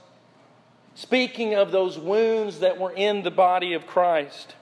Speaking 0.94 1.54
of 1.54 1.72
those 1.72 1.98
wounds 1.98 2.60
that 2.60 2.78
were 2.78 2.92
in 2.92 3.22
the 3.22 3.30
body 3.30 3.74
of 3.74 3.86
Christ. 3.86 4.54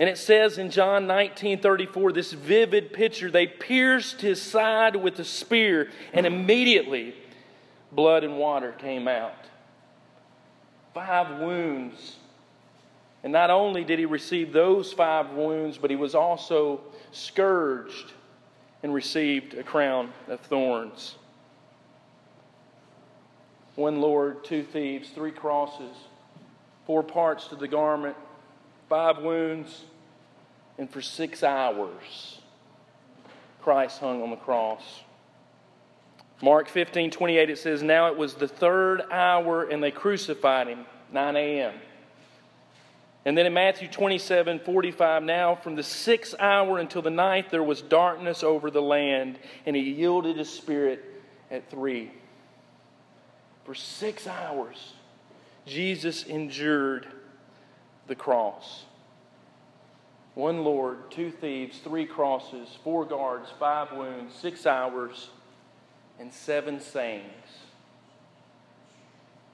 And 0.00 0.08
it 0.08 0.16
says 0.16 0.58
in 0.58 0.70
John 0.70 1.08
19 1.08 1.60
34, 1.60 2.12
this 2.12 2.32
vivid 2.32 2.92
picture, 2.92 3.32
they 3.32 3.48
pierced 3.48 4.20
his 4.20 4.40
side 4.40 4.94
with 4.94 5.18
a 5.18 5.24
spear, 5.24 5.90
and 6.12 6.24
immediately 6.24 7.16
blood 7.90 8.22
and 8.22 8.38
water 8.38 8.70
came 8.70 9.08
out 9.08 9.34
five 11.06 11.38
wounds. 11.38 12.16
And 13.22 13.32
not 13.32 13.50
only 13.50 13.84
did 13.84 14.00
he 14.00 14.04
receive 14.04 14.52
those 14.52 14.92
five 14.92 15.30
wounds, 15.30 15.78
but 15.78 15.90
he 15.90 15.96
was 15.96 16.12
also 16.12 16.80
scourged 17.12 18.12
and 18.82 18.92
received 18.92 19.54
a 19.54 19.62
crown 19.62 20.12
of 20.26 20.40
thorns. 20.40 21.14
One 23.76 24.00
Lord, 24.00 24.42
two 24.42 24.64
thieves, 24.64 25.10
three 25.10 25.30
crosses, 25.30 25.96
four 26.84 27.04
parts 27.04 27.46
to 27.48 27.54
the 27.54 27.68
garment, 27.68 28.16
five 28.88 29.18
wounds, 29.18 29.84
and 30.78 30.90
for 30.90 31.00
six 31.00 31.44
hours, 31.44 32.40
Christ 33.60 34.00
hung 34.00 34.20
on 34.20 34.30
the 34.30 34.36
cross. 34.36 34.82
Mark 36.40 36.68
15, 36.68 37.10
28, 37.10 37.50
it 37.50 37.58
says, 37.58 37.82
Now 37.82 38.06
it 38.06 38.16
was 38.16 38.34
the 38.34 38.46
third 38.46 39.02
hour, 39.10 39.64
and 39.64 39.82
they 39.82 39.90
crucified 39.90 40.68
him, 40.68 40.86
9 41.12 41.36
a.m. 41.36 41.74
And 43.24 43.36
then 43.36 43.46
in 43.46 43.52
Matthew 43.52 43.88
27, 43.88 44.60
45, 44.60 45.22
now 45.22 45.54
from 45.54 45.76
the 45.76 45.82
sixth 45.82 46.34
hour 46.38 46.78
until 46.78 47.02
the 47.02 47.10
ninth, 47.10 47.46
there 47.50 47.62
was 47.62 47.82
darkness 47.82 48.42
over 48.42 48.70
the 48.70 48.80
land, 48.80 49.38
and 49.66 49.76
he 49.76 49.82
yielded 49.82 50.36
his 50.36 50.48
spirit 50.48 51.04
at 51.50 51.68
three. 51.70 52.10
For 53.64 53.74
six 53.74 54.26
hours, 54.26 54.94
Jesus 55.66 56.24
endured 56.24 57.06
the 58.06 58.14
cross. 58.14 58.84
One 60.34 60.64
Lord, 60.64 61.10
two 61.10 61.30
thieves, 61.30 61.80
three 61.80 62.06
crosses, 62.06 62.68
four 62.84 63.04
guards, 63.04 63.50
five 63.58 63.92
wounds, 63.92 64.34
six 64.34 64.66
hours 64.66 65.30
and 66.18 66.32
seven 66.32 66.80
sayings. 66.80 67.24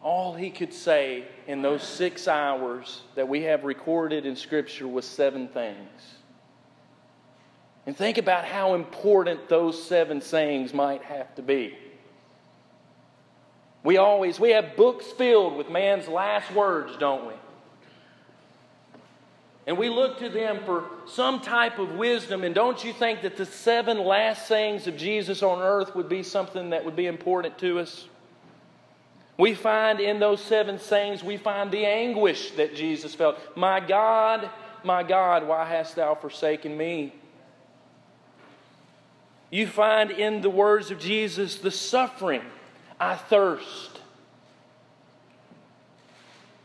All 0.04 0.34
he 0.34 0.50
could 0.50 0.74
say 0.74 1.24
in 1.46 1.62
those 1.62 1.82
six 1.82 2.28
hours 2.28 3.00
that 3.14 3.26
we 3.26 3.42
have 3.44 3.64
recorded 3.64 4.26
in 4.26 4.36
Scripture 4.36 4.86
was 4.86 5.06
seven 5.06 5.48
things. 5.48 5.88
And 7.86 7.96
think 7.96 8.18
about 8.18 8.44
how 8.44 8.74
important 8.74 9.48
those 9.48 9.82
seven 9.82 10.20
sayings 10.20 10.74
might 10.74 11.02
have 11.02 11.34
to 11.36 11.42
be. 11.42 11.76
We 13.82 13.96
always 13.96 14.38
we 14.38 14.50
have 14.50 14.76
books 14.76 15.06
filled 15.06 15.56
with 15.56 15.70
man's 15.70 16.06
last 16.06 16.52
words, 16.52 16.96
don't 16.98 17.26
we? 17.26 17.34
And 19.66 19.78
we 19.78 19.88
look 19.88 20.18
to 20.18 20.28
them 20.28 20.60
for 20.66 20.84
some 21.06 21.40
type 21.40 21.78
of 21.78 21.92
wisdom. 21.92 22.44
And 22.44 22.54
don't 22.54 22.84
you 22.84 22.92
think 22.92 23.22
that 23.22 23.38
the 23.38 23.46
seven 23.46 24.04
last 24.04 24.46
sayings 24.46 24.86
of 24.86 24.98
Jesus 24.98 25.42
on 25.42 25.62
earth 25.62 25.94
would 25.94 26.10
be 26.10 26.22
something 26.22 26.70
that 26.70 26.84
would 26.84 26.96
be 26.96 27.06
important 27.06 27.56
to 27.58 27.78
us? 27.78 28.06
We 29.36 29.54
find 29.54 29.98
in 29.98 30.20
those 30.20 30.40
seven 30.40 30.78
sayings, 30.78 31.24
we 31.24 31.36
find 31.36 31.70
the 31.70 31.84
anguish 31.84 32.52
that 32.52 32.76
Jesus 32.76 33.14
felt. 33.14 33.38
My 33.56 33.80
God, 33.80 34.48
my 34.84 35.02
God, 35.02 35.46
why 35.46 35.64
hast 35.64 35.96
thou 35.96 36.14
forsaken 36.14 36.76
me? 36.76 37.12
You 39.50 39.66
find 39.66 40.10
in 40.10 40.40
the 40.40 40.50
words 40.50 40.90
of 40.90 40.98
Jesus 40.98 41.56
the 41.56 41.70
suffering. 41.70 42.42
I 43.00 43.16
thirst. 43.16 44.00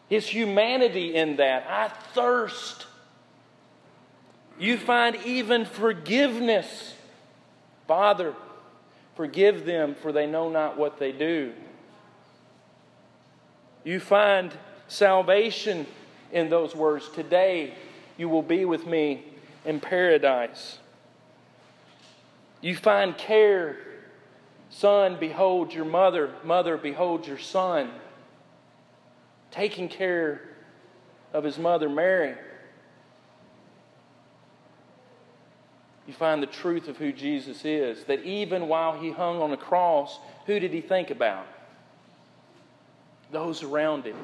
His 0.07 0.27
humanity 0.27 1.15
in 1.15 1.37
that. 1.37 1.65
I 1.67 1.89
thirst. 2.13 2.85
You 4.59 4.77
find 4.77 5.15
even 5.25 5.65
forgiveness. 5.65 6.93
Father, 7.87 8.35
forgive 9.15 9.65
them, 9.65 9.95
for 9.95 10.11
they 10.11 10.27
know 10.27 10.49
not 10.49 10.77
what 10.77 10.99
they 10.99 11.11
do. 11.11 11.53
You 13.83 13.99
find 13.99 14.51
salvation 14.87 15.85
in 16.31 16.49
those 16.49 16.75
words. 16.75 17.09
Today, 17.09 17.73
you 18.17 18.29
will 18.29 18.41
be 18.41 18.65
with 18.65 18.85
me 18.85 19.23
in 19.65 19.79
paradise. 19.79 20.79
You 22.61 22.75
find 22.75 23.17
care. 23.17 23.77
Son, 24.69 25.17
behold 25.19 25.73
your 25.73 25.85
mother. 25.85 26.31
Mother, 26.43 26.77
behold 26.77 27.25
your 27.25 27.39
son. 27.39 27.89
Taking 29.51 29.89
care 29.89 30.41
of 31.33 31.43
his 31.43 31.57
mother, 31.57 31.89
Mary. 31.89 32.35
you 36.09 36.15
find 36.15 36.41
the 36.41 36.47
truth 36.47 36.87
of 36.87 36.97
who 36.97 37.13
Jesus 37.13 37.63
is. 37.63 38.03
That 38.05 38.23
even 38.23 38.67
while 38.67 38.99
he 38.99 39.11
hung 39.11 39.43
on 39.43 39.51
the 39.51 39.57
cross, 39.57 40.17
who 40.47 40.59
did 40.59 40.73
he 40.73 40.81
think 40.81 41.11
about? 41.11 41.45
Those 43.31 43.63
around 43.63 44.05
him, 44.05 44.15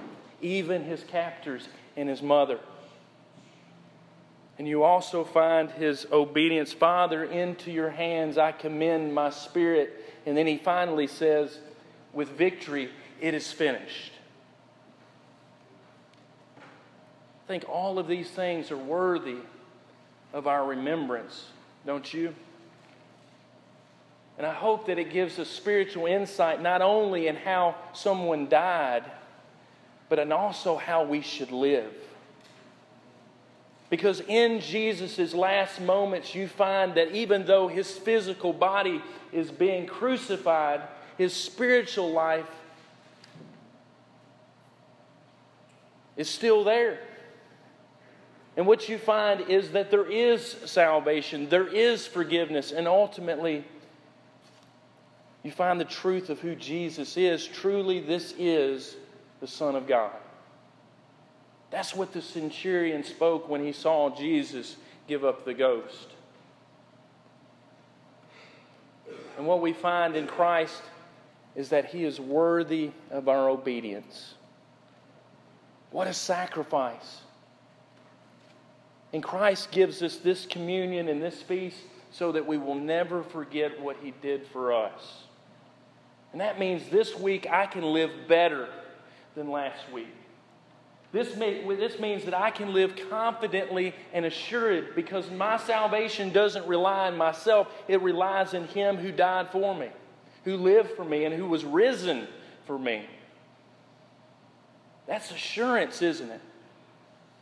even 0.41 0.83
his 0.83 1.03
captors 1.03 1.67
and 1.95 2.09
his 2.09 2.21
mother. 2.21 2.59
And 4.57 4.67
you 4.67 4.83
also 4.83 5.23
find 5.23 5.69
his 5.69 6.07
obedience 6.11 6.71
Father, 6.71 7.23
into 7.23 7.71
your 7.71 7.89
hands 7.89 8.37
I 8.37 8.51
commend 8.51 9.13
my 9.13 9.29
spirit. 9.29 10.13
And 10.25 10.35
then 10.35 10.47
he 10.47 10.57
finally 10.57 11.07
says, 11.07 11.59
with 12.13 12.29
victory, 12.29 12.89
it 13.21 13.33
is 13.33 13.51
finished. 13.51 14.13
I 16.57 17.47
think 17.47 17.67
all 17.69 17.99
of 17.99 18.07
these 18.07 18.29
things 18.29 18.71
are 18.71 18.77
worthy 18.77 19.37
of 20.33 20.47
our 20.47 20.65
remembrance 20.65 21.47
don't 21.85 22.11
you? 22.13 22.33
And 24.37 24.45
I 24.45 24.53
hope 24.53 24.87
that 24.87 24.99
it 24.99 25.11
gives 25.11 25.39
us 25.39 25.49
spiritual 25.49 26.05
insight 26.07 26.61
not 26.61 26.81
only 26.81 27.27
in 27.27 27.35
how 27.35 27.75
someone 27.93 28.49
died, 28.49 29.03
but 30.09 30.19
in 30.19 30.31
also 30.31 30.75
how 30.75 31.03
we 31.03 31.21
should 31.21 31.51
live. 31.51 31.93
Because 33.89 34.19
in 34.21 34.59
Jesus' 34.59 35.33
last 35.33 35.79
moments, 35.79 36.35
you 36.35 36.47
find 36.47 36.95
that 36.95 37.11
even 37.13 37.45
though 37.45 37.67
his 37.67 37.91
physical 37.91 38.51
body 38.51 39.01
is 39.31 39.51
being 39.51 39.85
crucified, 39.85 40.81
his 41.17 41.33
spiritual 41.33 42.11
life 42.11 42.49
is 46.17 46.29
still 46.29 46.63
there. 46.63 46.99
And 48.57 48.65
what 48.65 48.87
you 48.87 48.97
find 48.97 49.41
is 49.49 49.71
that 49.71 49.91
there 49.91 50.09
is 50.09 50.43
salvation, 50.65 51.49
there 51.49 51.67
is 51.67 52.07
forgiveness, 52.07 52.71
and 52.71 52.87
ultimately, 52.87 53.65
you 55.45 55.51
find 55.51 55.79
the 55.79 55.85
truth 55.85 56.31
of 56.31 56.39
who 56.39 56.55
Jesus 56.55 57.17
is. 57.17 57.45
Truly, 57.45 57.99
this 57.99 58.33
is 58.39 58.95
the 59.41 59.47
Son 59.47 59.75
of 59.75 59.85
God. 59.85 60.09
That's 61.69 61.95
what 61.95 62.11
the 62.11 62.21
centurion 62.23 63.03
spoke 63.03 63.47
when 63.47 63.63
he 63.63 63.71
saw 63.71 64.09
Jesus 64.09 64.75
give 65.07 65.23
up 65.23 65.45
the 65.45 65.53
ghost. 65.53 66.07
And 69.37 69.45
what 69.45 69.61
we 69.61 69.71
find 69.71 70.15
in 70.15 70.25
Christ 70.25 70.81
is 71.55 71.69
that 71.69 71.85
he 71.85 72.05
is 72.05 72.19
worthy 72.19 72.89
of 73.11 73.29
our 73.29 73.47
obedience. 73.47 74.33
What 75.91 76.07
a 76.07 76.13
sacrifice. 76.13 77.21
And 79.13 79.21
Christ 79.21 79.69
gives 79.69 80.01
us 80.01 80.17
this 80.17 80.47
communion 80.47 81.07
and 81.07 81.21
this 81.21 81.43
feast 81.43 81.77
so 82.09 82.31
that 82.31 82.47
we 82.47 82.57
will 82.57 82.73
never 82.73 83.21
forget 83.21 83.79
what 83.79 83.97
he 84.01 84.11
did 84.23 84.47
for 84.47 84.73
us. 84.73 85.24
And 86.35 86.41
that 86.41 86.59
means 86.59 86.89
this 86.89 87.17
week 87.17 87.47
I 87.49 87.65
can 87.65 87.81
live 87.81 88.11
better 88.27 88.67
than 89.35 89.49
last 89.49 89.89
week. 89.93 90.13
This, 91.13 91.33
may, 91.37 91.63
this 91.77 91.97
means 91.97 92.25
that 92.25 92.33
I 92.33 92.51
can 92.51 92.73
live 92.73 92.93
confidently 93.09 93.95
and 94.11 94.25
assured 94.25 94.95
because 94.97 95.31
my 95.31 95.55
salvation 95.55 96.33
doesn't 96.33 96.67
rely 96.67 97.07
on 97.07 97.15
myself, 97.15 97.69
it 97.87 98.01
relies 98.01 98.53
in 98.53 98.67
Him 98.67 98.97
who 98.97 99.13
died 99.13 99.49
for 99.49 99.73
me, 99.73 99.87
who 100.43 100.57
lived 100.57 100.91
for 100.97 101.05
me, 101.05 101.23
and 101.23 101.33
who 101.33 101.47
was 101.47 101.63
risen 101.63 102.27
for 102.65 102.77
me. 102.77 103.05
That's 105.07 105.31
assurance, 105.31 106.01
isn't 106.01 106.31
it? 106.31 106.41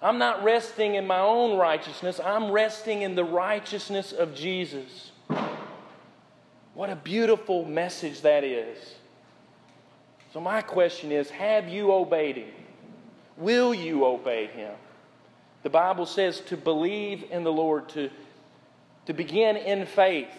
I'm 0.03 0.19
not 0.19 0.43
resting 0.43 0.93
in 0.93 1.07
my 1.07 1.21
own 1.21 1.57
righteousness, 1.57 2.19
I'm 2.23 2.51
resting 2.51 3.01
in 3.01 3.15
the 3.15 3.25
righteousness 3.25 4.11
of 4.11 4.35
Jesus. 4.35 5.12
What 6.73 6.89
a 6.89 6.95
beautiful 6.95 7.65
message 7.65 8.21
that 8.21 8.43
is. 8.43 8.95
So, 10.33 10.39
my 10.39 10.61
question 10.61 11.11
is 11.11 11.29
Have 11.29 11.69
you 11.69 11.91
obeyed 11.91 12.37
Him? 12.37 12.53
Will 13.37 13.73
you 13.73 14.05
obey 14.05 14.47
him? 14.47 14.73
The 15.63 15.69
Bible 15.69 16.05
says 16.05 16.39
to 16.41 16.57
believe 16.57 17.25
in 17.31 17.43
the 17.43 17.51
Lord, 17.51 17.89
to, 17.89 18.09
to 19.05 19.13
begin 19.13 19.55
in 19.57 19.85
faith. 19.85 20.33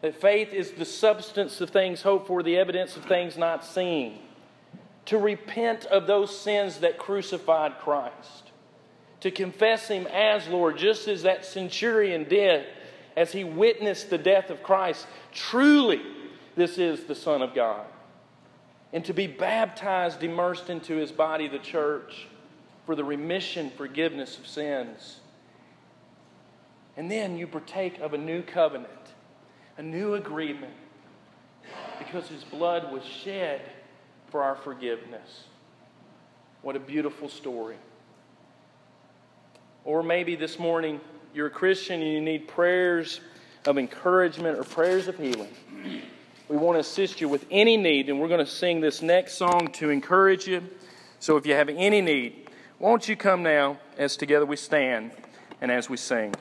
That 0.00 0.20
faith 0.20 0.52
is 0.52 0.72
the 0.72 0.84
substance 0.84 1.60
of 1.60 1.70
things 1.70 2.02
hoped 2.02 2.26
for, 2.26 2.42
the 2.42 2.56
evidence 2.56 2.96
of 2.96 3.04
things 3.04 3.36
not 3.36 3.64
seen. 3.64 4.18
To 5.06 5.18
repent 5.18 5.84
of 5.86 6.06
those 6.06 6.38
sins 6.38 6.78
that 6.78 6.98
crucified 6.98 7.78
Christ. 7.78 8.52
To 9.20 9.30
confess 9.30 9.88
Him 9.88 10.06
as 10.06 10.46
Lord, 10.48 10.78
just 10.78 11.08
as 11.08 11.22
that 11.22 11.44
centurion 11.44 12.24
did 12.24 12.66
as 13.16 13.32
he 13.32 13.44
witnessed 13.44 14.10
the 14.10 14.18
death 14.18 14.50
of 14.50 14.62
Christ. 14.62 15.06
Truly, 15.32 16.02
this 16.56 16.78
is 16.78 17.04
the 17.04 17.14
Son 17.14 17.42
of 17.42 17.54
God 17.54 17.86
and 18.94 19.04
to 19.04 19.12
be 19.12 19.26
baptized, 19.26 20.22
immersed 20.22 20.70
into 20.70 20.94
his 20.94 21.10
body, 21.10 21.48
the 21.48 21.58
church, 21.58 22.28
for 22.86 22.94
the 22.94 23.02
remission, 23.02 23.68
forgiveness 23.76 24.38
of 24.38 24.46
sins. 24.46 25.18
And 26.96 27.10
then 27.10 27.36
you 27.36 27.48
partake 27.48 27.98
of 27.98 28.14
a 28.14 28.18
new 28.18 28.40
covenant, 28.40 28.88
a 29.76 29.82
new 29.82 30.14
agreement, 30.14 30.72
because 31.98 32.28
his 32.28 32.44
blood 32.44 32.92
was 32.92 33.02
shed 33.02 33.62
for 34.28 34.44
our 34.44 34.54
forgiveness. 34.54 35.42
What 36.62 36.76
a 36.76 36.80
beautiful 36.80 37.28
story. 37.28 37.78
Or 39.84 40.04
maybe 40.04 40.36
this 40.36 40.56
morning 40.56 41.00
you're 41.34 41.48
a 41.48 41.50
Christian 41.50 42.00
and 42.00 42.10
you 42.10 42.20
need 42.20 42.46
prayers 42.46 43.20
of 43.66 43.76
encouragement 43.76 44.56
or 44.56 44.62
prayers 44.62 45.08
of 45.08 45.18
healing. 45.18 45.52
We 46.48 46.56
want 46.56 46.76
to 46.76 46.80
assist 46.80 47.20
you 47.20 47.28
with 47.28 47.44
any 47.50 47.76
need, 47.76 48.08
and 48.08 48.20
we're 48.20 48.28
going 48.28 48.44
to 48.44 48.50
sing 48.50 48.80
this 48.80 49.02
next 49.02 49.34
song 49.34 49.68
to 49.74 49.90
encourage 49.90 50.46
you. 50.46 50.62
So 51.18 51.36
if 51.36 51.44
you 51.44 51.54
have 51.54 51.68
any 51.68 52.00
need, 52.00 52.50
won't 52.78 53.08
you 53.08 53.16
come 53.16 53.42
now 53.42 53.78
as 53.98 54.16
together 54.16 54.46
we 54.46 54.56
stand 54.56 55.10
and 55.60 55.72
as 55.72 55.90
we 55.90 55.96
sing? 55.96 56.34